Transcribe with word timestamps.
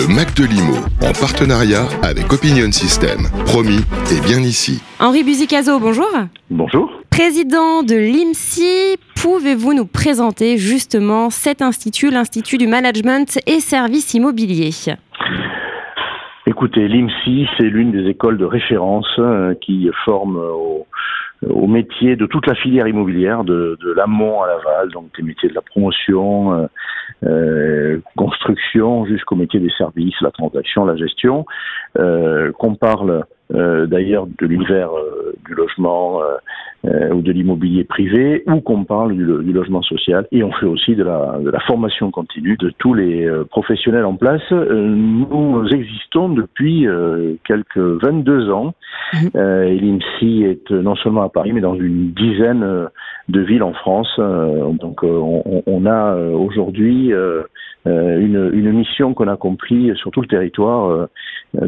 Le 0.00 0.08
Mac 0.08 0.32
de 0.34 0.44
Limo, 0.48 0.80
en 1.02 1.12
partenariat 1.12 1.84
avec 2.02 2.32
Opinion 2.32 2.72
System. 2.72 3.28
Promis, 3.44 3.84
et 4.08 4.20
bien 4.24 4.40
ici. 4.40 4.80
Henri 4.98 5.22
Buzicazo, 5.22 5.78
bonjour. 5.78 6.08
Bonjour. 6.48 6.90
Président 7.10 7.82
de 7.82 7.96
l'IMSI, 7.96 8.96
pouvez-vous 9.20 9.74
nous 9.74 9.84
présenter 9.84 10.56
justement 10.56 11.28
cet 11.28 11.60
institut, 11.60 12.10
l'Institut 12.10 12.56
du 12.56 12.66
Management 12.66 13.40
et 13.46 13.60
Services 13.60 14.14
Immobiliers? 14.14 14.70
Écoutez, 16.46 16.88
l'IMSI, 16.88 17.46
c'est 17.58 17.68
l'une 17.68 17.92
des 17.92 18.08
écoles 18.08 18.38
de 18.38 18.46
référence 18.46 19.10
euh, 19.18 19.52
qui 19.60 19.90
forme 20.06 20.36
au, 20.36 20.86
au, 21.46 21.66
métier 21.66 22.16
de 22.16 22.24
toute 22.24 22.46
la 22.46 22.54
filière 22.54 22.88
immobilière, 22.88 23.44
de, 23.44 23.76
de 23.78 23.92
l'amont 23.92 24.40
à 24.40 24.46
l'aval, 24.46 24.88
donc 24.92 25.10
des 25.18 25.22
métiers 25.22 25.50
de 25.50 25.54
la 25.54 25.60
promotion, 25.60 26.54
euh, 26.54 26.66
euh 27.24 28.00
construction, 28.16 29.04
jusqu'au 29.06 29.36
métier 29.36 29.60
des 29.60 29.70
services, 29.76 30.14
la 30.20 30.30
transaction, 30.30 30.84
la 30.84 30.96
gestion, 30.96 31.44
euh, 31.98 32.52
qu'on 32.52 32.74
parle 32.74 33.24
d'ailleurs 33.52 34.26
de 34.26 34.46
l'univers 34.46 34.90
euh, 34.92 35.34
du 35.46 35.54
logement 35.54 36.20
euh, 36.84 37.12
ou 37.12 37.22
de 37.22 37.32
l'immobilier 37.32 37.84
privé, 37.84 38.42
ou 38.46 38.60
qu'on 38.60 38.84
parle 38.84 39.14
du, 39.14 39.24
du, 39.24 39.52
logement 39.52 39.82
social. 39.82 40.26
Et 40.32 40.42
on 40.42 40.52
fait 40.52 40.66
aussi 40.66 40.94
de 40.94 41.02
la, 41.02 41.38
de 41.42 41.50
la 41.50 41.60
formation 41.60 42.10
continue 42.10 42.56
de 42.56 42.72
tous 42.78 42.94
les 42.94 43.28
professionnels 43.50 44.04
en 44.04 44.14
place. 44.14 44.42
nous 44.50 45.66
existons 45.72 46.28
depuis 46.28 46.86
quelques 47.44 47.76
22 47.76 48.50
ans. 48.50 48.74
Mmh. 49.12 49.38
et 49.38 49.78
l'IMSI 49.78 50.44
est 50.44 50.70
non 50.70 50.94
seulement 50.94 51.22
à 51.22 51.28
Paris, 51.28 51.52
mais 51.52 51.60
dans 51.60 51.74
une 51.74 52.12
dizaine 52.12 52.88
de 53.28 53.40
villes 53.40 53.64
en 53.64 53.72
France. 53.72 54.18
donc 54.18 55.02
on, 55.02 55.62
on, 55.66 55.86
a 55.86 56.14
aujourd'hui 56.14 57.12
une, 57.86 58.50
une, 58.52 58.72
mission 58.72 59.14
qu'on 59.14 59.28
accomplit 59.28 59.92
sur 59.96 60.10
tout 60.10 60.20
le 60.20 60.26
territoire 60.26 61.08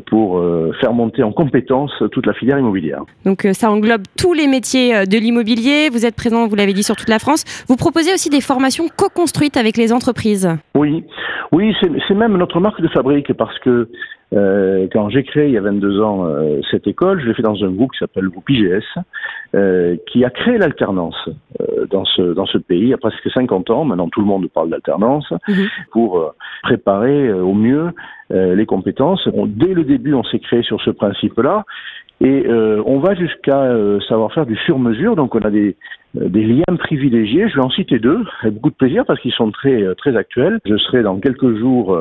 pour 0.06 0.42
faire 0.80 0.92
monter 0.92 1.22
en 1.22 1.32
compétence 1.32 1.92
toute 2.12 2.26
la 2.26 2.34
filière 2.34 2.58
immobilière. 2.58 3.02
Donc 3.24 3.44
euh, 3.44 3.52
ça 3.52 3.70
englobe 3.70 4.02
tous 4.18 4.32
les 4.32 4.46
métiers 4.46 4.94
euh, 4.94 5.04
de 5.04 5.18
l'immobilier. 5.18 5.88
Vous 5.90 6.04
êtes 6.06 6.16
présent, 6.16 6.46
vous 6.46 6.54
l'avez 6.54 6.72
dit, 6.72 6.82
sur 6.82 6.96
toute 6.96 7.08
la 7.08 7.18
France. 7.18 7.44
Vous 7.68 7.76
proposez 7.76 8.12
aussi 8.12 8.30
des 8.30 8.40
formations 8.40 8.84
co-construites 8.94 9.56
avec 9.56 9.76
les 9.76 9.92
entreprises. 9.92 10.48
Oui, 10.74 11.04
oui, 11.52 11.74
c'est 11.80 12.14
même 12.14 12.36
notre 12.36 12.60
marque 12.60 12.80
de 12.80 12.88
fabrique 12.88 13.32
parce 13.34 13.58
que 13.60 13.88
euh, 14.32 14.86
quand 14.92 15.10
j'ai 15.10 15.24
créé 15.24 15.48
il 15.48 15.52
y 15.52 15.58
a 15.58 15.60
22 15.60 16.00
ans 16.00 16.26
euh, 16.26 16.60
cette 16.70 16.86
école, 16.86 17.20
je 17.20 17.26
l'ai 17.26 17.34
fait 17.34 17.42
dans 17.42 17.62
un 17.62 17.70
groupe 17.70 17.92
qui 17.92 17.98
s'appelle 17.98 18.24
le 18.24 18.30
groupe 18.30 18.48
IGS, 18.48 18.82
euh, 19.54 19.96
qui 20.10 20.24
a 20.24 20.30
créé 20.30 20.56
l'alternance 20.58 21.28
dans 21.90 22.04
ce 22.04 22.22
dans 22.34 22.46
ce 22.46 22.58
pays 22.58 22.82
il 22.82 22.88
y 22.88 22.94
a 22.94 22.98
presque 22.98 23.28
50 23.32 23.70
ans. 23.70 23.84
Maintenant, 23.84 24.08
tout 24.08 24.20
le 24.20 24.26
monde 24.26 24.48
parle 24.48 24.70
d'alternance 24.70 25.30
mhm. 25.48 25.66
pour 25.90 26.34
préparer 26.62 27.32
au 27.32 27.52
mieux 27.54 27.90
les 28.30 28.64
compétences. 28.64 29.28
dès 29.46 29.74
le 29.74 29.84
début, 29.84 30.14
on 30.14 30.24
s'est 30.24 30.38
créé 30.38 30.62
sur 30.62 30.80
ce 30.80 30.90
principe-là. 30.90 31.64
Et 32.22 32.46
on 32.48 33.00
va 33.00 33.14
jusqu'à 33.14 33.76
savoir 34.08 34.32
faire 34.32 34.46
du 34.46 34.56
sur-mesure. 34.56 35.16
Donc, 35.16 35.34
on 35.34 35.40
a 35.40 35.50
des, 35.50 35.76
des 36.14 36.44
liens 36.44 36.76
privilégiés. 36.78 37.48
Je 37.48 37.56
vais 37.56 37.64
en 37.64 37.70
citer 37.70 37.98
deux, 37.98 38.24
avec 38.40 38.54
beaucoup 38.54 38.70
de 38.70 38.76
plaisir 38.76 39.04
parce 39.04 39.20
qu'ils 39.20 39.32
sont 39.32 39.50
très 39.50 39.94
très 39.96 40.16
actuels. 40.16 40.60
Je 40.64 40.76
serai 40.78 41.02
dans 41.02 41.18
quelques 41.18 41.58
jours 41.58 41.98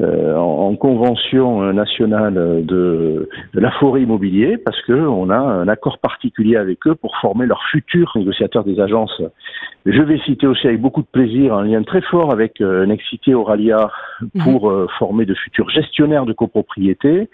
euh, 0.00 0.36
en, 0.36 0.74
convention 0.76 1.72
nationale 1.72 2.34
de, 2.34 3.28
de, 3.54 3.60
la 3.60 3.70
forêt 3.72 4.02
immobilier 4.02 4.56
parce 4.56 4.80
que 4.82 4.92
on 4.92 5.28
a 5.30 5.36
un 5.36 5.68
accord 5.68 5.98
particulier 5.98 6.56
avec 6.56 6.86
eux 6.86 6.94
pour 6.94 7.16
former 7.20 7.46
leurs 7.46 7.62
futurs 7.70 8.12
négociateurs 8.16 8.64
des 8.64 8.80
agences. 8.80 9.20
Je 9.86 10.02
vais 10.02 10.18
citer 10.26 10.46
aussi 10.46 10.66
avec 10.66 10.80
beaucoup 10.80 11.00
de 11.00 11.06
plaisir 11.06 11.54
un 11.54 11.64
lien 11.64 11.82
très 11.82 12.02
fort 12.02 12.32
avec 12.32 12.60
euh, 12.60 12.84
Nexité 12.84 13.34
Auralia 13.34 13.90
pour 14.42 14.70
mhm. 14.70 14.78
euh, 14.78 14.86
former 14.98 15.24
de 15.24 15.34
futurs 15.34 15.70
gestionnaires 15.70 16.26
de 16.26 16.34
copropriété 16.34 17.30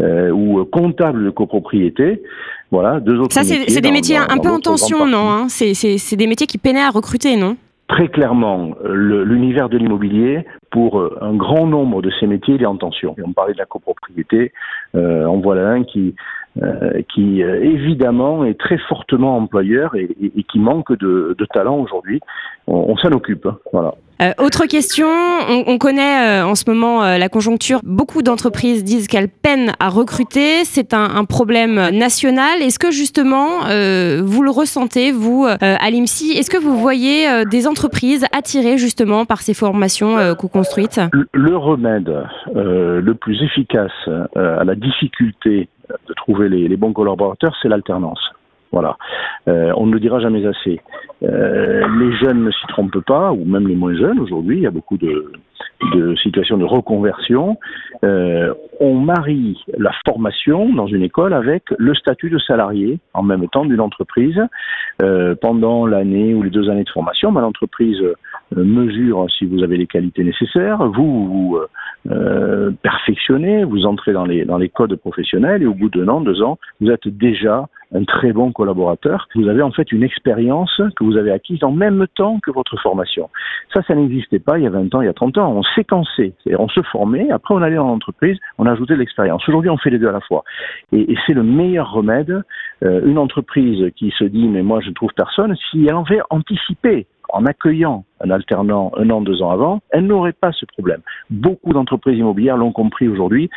euh, 0.00 0.30
ou 0.30 0.64
comptables 0.64 1.26
de 1.26 1.30
copropriété. 1.30 2.22
Voilà, 2.70 3.00
deux 3.00 3.18
autres. 3.18 3.34
Ça, 3.34 3.42
c'est 3.42 3.80
des 3.80 3.92
métiers 3.92 4.16
un 4.16 4.38
peu 4.38 4.48
en 4.48 4.60
tension, 4.60 5.06
non 5.06 5.30
hein 5.30 5.46
C'est 5.48 6.16
des 6.16 6.26
métiers 6.26 6.46
qui 6.46 6.56
peinaient 6.56 6.80
à 6.80 6.90
recruter, 6.90 7.36
non? 7.36 7.56
Très 7.88 8.08
clairement, 8.08 8.76
l'univers 8.88 9.68
de 9.68 9.76
l'immobilier 9.76 10.46
pour 10.70 11.00
euh, 11.00 11.18
un 11.20 11.34
grand 11.34 11.66
nombre 11.66 12.02
de 12.02 12.10
ces 12.20 12.26
métiers, 12.26 12.54
il 12.54 12.62
est 12.62 12.66
en 12.66 12.76
tension. 12.76 13.14
Et 13.18 13.22
on 13.22 13.32
parlait 13.32 13.54
de 13.54 13.58
la 13.58 13.66
copropriété, 13.66 14.52
euh, 14.94 15.24
on 15.24 15.40
voit 15.40 15.56
là 15.56 15.68
un 15.70 15.84
qui, 15.84 16.14
euh, 16.60 17.02
qui 17.14 17.44
euh, 17.44 17.62
évidemment 17.62 18.44
est 18.44 18.58
très 18.58 18.76
fortement 18.76 19.36
employeur 19.36 19.94
et, 19.94 20.08
et, 20.20 20.32
et 20.36 20.42
qui 20.42 20.58
manque 20.58 20.92
de, 20.98 21.36
de 21.38 21.44
talent 21.44 21.78
aujourd'hui. 21.78 22.18
On, 22.66 22.74
on 22.88 22.96
s'en 22.96 23.12
occupe. 23.12 23.46
Hein, 23.46 23.56
voilà. 23.72 23.94
Euh, 24.20 24.32
autre 24.36 24.66
question, 24.66 25.06
on, 25.06 25.62
on 25.68 25.78
connaît 25.78 26.42
en 26.42 26.56
ce 26.56 26.68
moment 26.68 27.02
la 27.02 27.28
conjoncture. 27.28 27.78
Beaucoup 27.84 28.22
d'entreprises 28.22 28.82
disent 28.82 29.06
qu'elles 29.06 29.28
peinent 29.28 29.72
à 29.78 29.88
recruter. 29.88 30.64
C'est 30.64 30.92
un, 30.92 31.14
un, 31.14 31.24
problème 31.24 31.76
national. 31.96 32.60
Est-ce 32.60 32.80
que 32.80 32.90
justement, 32.90 33.60
vous 33.60 34.42
le 34.42 34.50
ressentez, 34.50 35.12
vous, 35.12 35.46
à 35.46 35.90
l'IMSI 35.90 36.32
Est-ce 36.32 36.50
que 36.50 36.58
vous 36.58 36.76
voyez 36.76 37.46
des 37.46 37.66
entreprises 37.66 38.26
attirées 38.36 38.76
justement 38.76 39.24
par 39.24 39.40
ces 39.40 39.54
formations 39.54 40.34
co-construites 40.34 41.00
le, 41.12 41.26
le, 41.32 41.56
remède 41.56 42.12
le 42.54 43.12
plus 43.14 43.42
efficace 43.42 43.92
à 44.34 44.64
la 44.64 44.74
difficulté 44.74 45.70
de 46.08 46.14
trouver 46.14 46.48
les, 46.48 46.76
bons 46.76 46.92
collaborateurs, 46.92 47.56
c'est 47.60 47.68
l'alternance. 47.68 48.20
Voilà. 48.72 48.96
Euh, 49.48 49.72
on 49.76 49.86
ne 49.86 49.92
le 49.92 50.00
dira 50.00 50.20
jamais 50.20 50.46
assez. 50.46 50.80
Euh, 51.22 51.86
les 51.98 52.16
jeunes 52.18 52.44
ne 52.44 52.50
s'y 52.50 52.66
trompent 52.68 53.04
pas, 53.04 53.32
ou 53.32 53.44
même 53.44 53.66
les 53.66 53.74
moins 53.74 53.94
jeunes 53.94 54.20
aujourd'hui. 54.20 54.58
Il 54.58 54.62
y 54.62 54.66
a 54.66 54.70
beaucoup 54.70 54.96
de, 54.96 55.32
situations 56.22 56.56
de 56.56 56.64
reconversion. 56.64 57.58
Euh, 58.04 58.54
on 58.80 58.94
marie 58.94 59.62
la 59.76 59.92
formation 60.06 60.72
dans 60.72 60.86
une 60.86 61.02
école 61.02 61.34
avec 61.34 61.64
le 61.78 61.94
statut 61.94 62.30
de 62.30 62.38
salarié 62.38 62.98
en 63.14 63.22
même 63.22 63.48
temps 63.48 63.64
d'une 63.64 63.80
entreprise 63.80 64.40
pendant 65.40 65.86
l'année 65.86 66.34
ou 66.34 66.42
les 66.42 66.50
deux 66.50 66.68
années 66.68 66.84
de 66.84 66.90
formation. 66.90 67.32
Ben, 67.32 67.40
l'entreprise 67.40 68.00
mesure 68.54 69.26
si 69.30 69.46
vous 69.46 69.62
avez 69.62 69.78
les 69.78 69.86
qualités 69.86 70.22
nécessaires. 70.22 70.78
Vous 70.84 71.26
vous 71.26 71.58
perfectionnez, 72.82 73.64
vous 73.64 73.86
entrez 73.86 74.12
dans 74.12 74.26
les 74.26 74.44
dans 74.44 74.58
les 74.58 74.68
codes 74.68 74.96
professionnels 74.96 75.62
et 75.62 75.66
au 75.66 75.74
bout 75.74 75.88
d'un 75.88 76.08
an, 76.08 76.20
deux 76.20 76.42
ans, 76.42 76.58
vous 76.80 76.90
êtes 76.90 77.08
déjà 77.08 77.68
un 77.92 78.04
très 78.04 78.32
bon 78.32 78.52
collaborateur. 78.52 79.28
Vous 79.34 79.48
avez 79.48 79.62
en 79.62 79.72
fait 79.72 79.90
une 79.92 80.02
expérience 80.02 80.80
que 80.96 81.04
vous 81.04 81.16
avez 81.16 81.30
acquise 81.30 81.62
en 81.64 81.72
même 81.72 82.06
temps 82.14 82.38
que 82.40 82.50
votre 82.50 82.76
formation. 82.80 83.30
Ça, 83.74 83.82
ça 83.86 83.94
n'existait 83.94 84.38
pas 84.38 84.58
il 84.58 84.64
y 84.64 84.66
a 84.66 84.70
20 84.70 84.94
ans, 84.94 85.02
il 85.02 85.06
y 85.06 85.08
a 85.08 85.12
30 85.12 85.38
ans. 85.38 85.52
On 85.52 85.62
séquençait, 85.74 86.34
on 86.58 86.68
se 86.68 86.82
formait, 86.82 87.30
après 87.30 87.54
on 87.54 87.62
allait 87.62 87.76
dans 87.76 87.88
l'entreprise, 87.88 88.38
on 88.58 88.66
ajoutait 88.66 88.94
de 88.94 89.00
l'expérience. 89.00 89.46
Aujourd'hui, 89.48 89.70
on 89.70 89.78
fait 89.78 89.90
les 89.90 89.98
deux 89.98 90.08
à 90.08 90.12
la 90.12 90.20
fois. 90.20 90.44
Et, 90.92 91.12
et 91.12 91.16
c'est 91.26 91.34
le 91.34 91.42
meilleur 91.42 91.90
remède. 91.90 92.42
Euh, 92.82 93.02
une 93.04 93.18
entreprise 93.18 93.92
qui 93.96 94.12
se 94.18 94.24
dit, 94.24 94.48
mais 94.48 94.62
moi 94.62 94.80
je 94.80 94.88
ne 94.88 94.94
trouve 94.94 95.10
personne, 95.14 95.54
si 95.70 95.84
elle 95.86 95.94
en 95.94 96.04
fait 96.04 96.20
anticiper 96.30 97.06
en 97.32 97.46
accueillant 97.46 98.04
un 98.20 98.30
alternant 98.30 98.92
un 98.96 99.10
an, 99.10 99.20
deux 99.20 99.42
ans 99.42 99.50
avant, 99.50 99.80
elle 99.90 100.06
n'aurait 100.06 100.32
pas 100.32 100.52
ce 100.52 100.66
problème. 100.66 101.00
Beaucoup 101.30 101.72
d'entreprises 101.72 102.18
immobilières 102.18 102.56
l'ont 102.56 102.72
compris 102.72 103.08
aujourd'hui. 103.08 103.50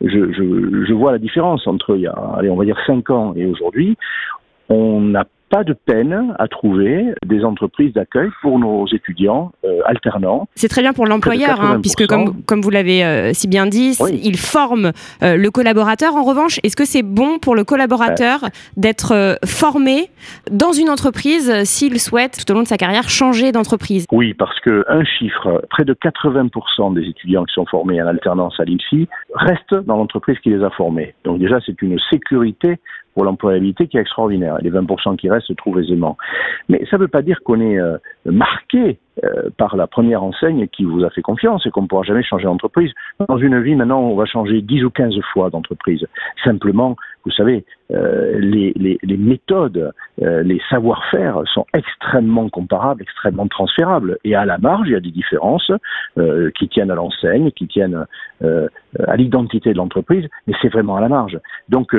Je, 0.00 0.32
je, 0.32 0.84
je, 0.86 0.92
vois 0.92 1.12
la 1.12 1.18
différence 1.18 1.66
entre 1.66 1.96
il 1.96 2.02
y 2.02 2.06
a, 2.06 2.12
allez, 2.36 2.50
on 2.50 2.56
va 2.56 2.64
dire 2.64 2.78
cinq 2.86 3.10
ans 3.10 3.34
et 3.34 3.44
aujourd'hui. 3.46 3.96
On 4.68 5.00
n'a 5.00 5.26
pas 5.48 5.64
de 5.64 5.72
peine 5.72 6.34
à 6.38 6.48
trouver 6.48 7.14
des 7.24 7.44
entreprises 7.44 7.92
d'accueil 7.92 8.28
pour 8.42 8.58
nos 8.58 8.86
étudiants 8.88 9.52
euh, 9.64 9.80
alternants. 9.86 10.48
C'est 10.54 10.68
très 10.68 10.82
bien 10.82 10.92
pour 10.92 11.06
l'employeur, 11.06 11.60
hein, 11.60 11.80
puisque 11.80 12.06
comme, 12.06 12.42
comme 12.44 12.60
vous 12.60 12.70
l'avez 12.70 13.04
euh, 13.04 13.32
si 13.32 13.48
bien 13.48 13.66
dit, 13.66 13.96
oui. 14.00 14.20
il 14.22 14.36
forme 14.36 14.92
euh, 15.22 15.36
le 15.36 15.50
collaborateur. 15.50 16.14
En 16.14 16.24
revanche, 16.24 16.58
est-ce 16.62 16.76
que 16.76 16.84
c'est 16.84 17.02
bon 17.02 17.38
pour 17.38 17.54
le 17.54 17.64
collaborateur 17.64 18.40
d'être 18.76 19.38
formé 19.44 20.10
dans 20.50 20.72
une 20.72 20.90
entreprise 20.90 21.64
s'il 21.64 21.98
souhaite, 21.98 22.38
tout 22.44 22.52
au 22.52 22.54
long 22.54 22.62
de 22.62 22.68
sa 22.68 22.76
carrière, 22.76 23.08
changer 23.08 23.52
d'entreprise? 23.52 24.06
Oui, 24.12 24.34
parce 24.34 24.58
que 24.60 24.84
un 24.88 25.04
chiffre, 25.04 25.62
près 25.70 25.84
de 25.84 25.94
80% 25.94 26.94
des 26.94 27.08
étudiants 27.08 27.44
qui 27.44 27.54
sont 27.54 27.66
formés 27.66 28.00
en 28.02 28.06
alternance 28.06 28.58
à 28.58 28.64
l'IMSI 28.64 29.08
restent 29.34 29.74
dans 29.86 29.96
l'entreprise 29.96 30.38
qui 30.40 30.50
les 30.50 30.62
a 30.62 30.70
formés. 30.70 31.14
Donc 31.24 31.38
déjà, 31.38 31.58
c'est 31.64 31.80
une 31.82 31.98
sécurité 32.10 32.78
pour 33.18 33.24
l'employabilité 33.24 33.88
qui 33.88 33.96
est 33.96 34.00
extraordinaire. 34.00 34.58
Les 34.62 34.70
20% 34.70 35.16
qui 35.16 35.28
restent 35.28 35.37
se 35.40 35.52
trouvent 35.52 35.80
aisément. 35.80 36.16
Mais 36.68 36.84
ça 36.90 36.96
ne 36.96 37.02
veut 37.02 37.08
pas 37.08 37.22
dire 37.22 37.40
qu'on 37.44 37.60
est 37.60 37.78
euh, 37.78 37.98
marqué 38.24 38.98
euh, 39.24 39.50
par 39.56 39.76
la 39.76 39.86
première 39.86 40.22
enseigne 40.22 40.68
qui 40.68 40.84
vous 40.84 41.02
a 41.04 41.10
fait 41.10 41.22
confiance 41.22 41.66
et 41.66 41.70
qu'on 41.70 41.82
ne 41.82 41.86
pourra 41.88 42.02
jamais 42.02 42.22
changer 42.22 42.44
d'entreprise. 42.44 42.92
Dans 43.28 43.38
une 43.38 43.60
vie, 43.60 43.74
maintenant, 43.74 44.00
on 44.00 44.14
va 44.14 44.26
changer 44.26 44.62
10 44.62 44.84
ou 44.84 44.90
15 44.90 45.14
fois 45.32 45.50
d'entreprise. 45.50 46.06
Simplement, 46.44 46.96
vous 47.24 47.32
savez, 47.32 47.64
euh, 47.90 48.38
les, 48.38 49.16
méthodes, 49.18 49.92
euh, 50.22 50.42
les 50.42 50.60
savoir-faire 50.70 51.42
sont 51.52 51.66
extrêmement 51.74 52.48
comparables, 52.48 53.02
extrêmement 53.02 53.48
transférables. 53.48 54.18
Et 54.24 54.34
à 54.34 54.44
la 54.44 54.58
marge, 54.58 54.88
il 54.88 54.92
y 54.92 54.96
a 54.96 55.00
des 55.00 55.10
différences 55.10 55.72
qui 56.56 56.68
tiennent 56.68 56.90
à 56.90 56.94
l'enseigne, 56.94 57.50
qui 57.52 57.66
tiennent 57.66 58.04
à 58.42 59.16
l'identité 59.16 59.72
de 59.72 59.76
l'entreprise, 59.76 60.26
mais 60.46 60.54
c'est 60.60 60.68
vraiment 60.68 60.96
à 60.96 61.00
la 61.00 61.08
marge. 61.08 61.38
Donc, 61.68 61.94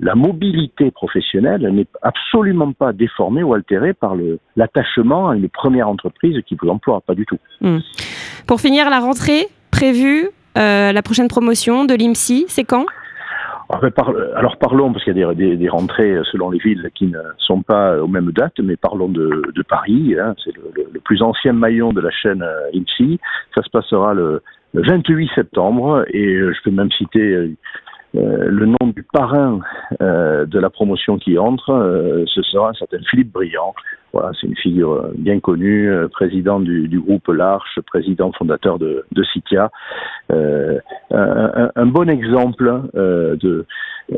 la 0.00 0.14
mobilité 0.14 0.90
professionnelle 0.90 1.68
n'est 1.72 1.86
absolument 2.02 2.72
pas 2.72 2.92
déformée 2.92 3.42
ou 3.42 3.54
altérée 3.54 3.92
par 3.92 4.16
l'attachement 4.56 5.30
à 5.30 5.36
une 5.36 5.48
première 5.48 5.88
entreprise 5.88 6.40
qui 6.46 6.51
vous 6.60 6.68
emploie, 6.68 7.00
pas 7.00 7.14
du 7.14 7.26
tout. 7.26 7.38
Mmh. 7.60 7.78
Pour 8.46 8.60
finir, 8.60 8.90
la 8.90 9.00
rentrée 9.00 9.48
prévue 9.70 10.30
la 10.54 11.02
prochaine 11.02 11.28
promotion 11.28 11.86
de 11.86 11.94
l'IMSI, 11.94 12.44
c'est 12.48 12.64
quand? 12.64 12.84
Alors 14.36 14.58
parlons, 14.58 14.92
parce 14.92 15.04
qu'il 15.04 15.16
y 15.16 15.24
a 15.24 15.34
des, 15.34 15.68
rentrées 15.68 16.18
selon 16.30 16.50
les 16.50 16.58
villes 16.58 16.90
qui 16.94 17.06
ne 17.06 17.18
sont 17.38 17.62
pas 17.62 17.96
aux 18.02 18.06
mêmes 18.06 18.30
dates, 18.30 18.60
mais 18.62 18.76
parlons 18.76 19.08
de, 19.08 19.42
Paris, 19.66 20.14
hein. 20.20 20.34
c'est 20.44 20.52
le, 20.54 21.00
plus 21.00 21.22
ancien 21.22 21.54
maillon 21.54 21.92
de 21.92 22.02
la 22.02 22.10
chaîne 22.10 22.44
IMSI. 22.74 23.18
Ça 23.54 23.62
se 23.62 23.70
passera 23.70 24.12
le, 24.12 24.42
28 24.74 25.30
septembre, 25.34 26.04
et 26.08 26.34
je 26.34 26.62
peux 26.64 26.70
même 26.70 26.90
citer 26.92 27.54
euh, 28.14 28.48
le 28.48 28.66
nom 28.66 28.88
du 28.94 29.02
parrain 29.02 29.60
euh, 30.02 30.44
de 30.44 30.58
la 30.58 30.68
promotion 30.68 31.18
qui 31.18 31.38
entre, 31.38 31.70
euh, 31.70 32.24
ce 32.26 32.42
sera 32.42 32.70
un 32.70 32.74
certain 32.74 32.98
Philippe 33.10 33.32
Briand. 33.32 33.74
Voilà, 34.12 34.32
c'est 34.38 34.46
une 34.46 34.56
figure 34.56 35.08
bien 35.16 35.40
connue, 35.40 35.90
président 36.10 36.60
du, 36.60 37.00
groupe 37.00 37.28
L'Arche, 37.28 37.80
président 37.86 38.30
fondateur 38.32 38.78
de, 38.78 39.06
de 39.10 39.24
Citia. 39.24 39.70
Un, 40.28 41.86
bon 41.86 42.10
exemple 42.10 42.82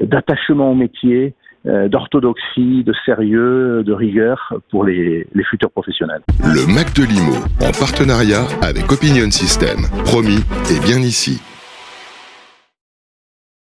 d'attachement 0.01 0.73
au 0.73 0.75
métier, 0.75 1.35
d'orthodoxie, 1.65 2.83
de 2.83 2.93
sérieux, 3.07 3.85
de 3.85 3.93
rigueur 3.93 4.55
pour 4.69 4.83
les, 4.83 5.29
les, 5.33 5.45
futurs 5.45 5.71
professionnels. 5.71 6.23
Le 6.43 6.67
Mac 6.75 6.93
de 6.97 7.05
Limo, 7.05 7.37
en 7.61 7.71
partenariat 7.71 8.47
avec 8.63 8.91
Opinion 8.91 9.31
System. 9.31 9.79
Promis, 10.05 10.43
et 10.75 10.85
bien 10.85 10.99
ici. 10.99 11.41